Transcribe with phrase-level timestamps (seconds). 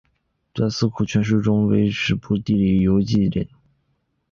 [0.55, 3.47] 在四库全书之中为史部地理游记类。